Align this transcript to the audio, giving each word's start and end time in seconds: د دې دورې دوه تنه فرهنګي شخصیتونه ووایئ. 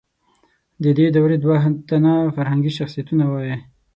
د 0.83 0.85
دې 0.97 1.07
دورې 1.15 1.37
دوه 1.43 1.57
تنه 1.89 2.13
فرهنګي 2.35 2.71
شخصیتونه 2.79 3.23
ووایئ. 3.27 3.55